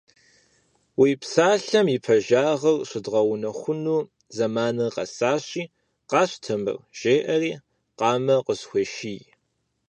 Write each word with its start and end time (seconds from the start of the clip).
Уи 0.99 1.11
псалъэм 1.21 1.87
и 1.95 1.97
пэжагъыр 2.05 2.79
щыдгъэунэхуну 2.89 3.99
зэманыр 4.35 4.93
къэсащи, 4.95 5.63
къащтэ 6.09 6.55
мыр,— 6.61 6.77
жеӀэри, 6.99 7.53
къамэ 7.97 8.35
къысхуеший. 8.45 9.21